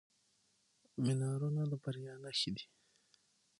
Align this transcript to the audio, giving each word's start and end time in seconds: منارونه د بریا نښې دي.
منارونه 1.03 1.63
د 1.71 1.73
بریا 1.83 2.13
نښې 2.23 2.51
دي. 2.55 2.65